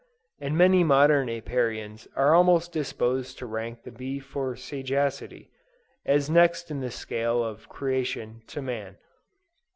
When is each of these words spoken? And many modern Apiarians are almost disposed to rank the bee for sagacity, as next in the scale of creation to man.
And 0.39 0.57
many 0.57 0.83
modern 0.83 1.27
Apiarians 1.29 2.07
are 2.15 2.33
almost 2.33 2.71
disposed 2.71 3.37
to 3.37 3.45
rank 3.45 3.83
the 3.83 3.91
bee 3.91 4.17
for 4.17 4.55
sagacity, 4.55 5.51
as 6.07 6.27
next 6.27 6.71
in 6.71 6.79
the 6.79 6.89
scale 6.89 7.43
of 7.43 7.69
creation 7.69 8.41
to 8.47 8.63
man. 8.63 8.97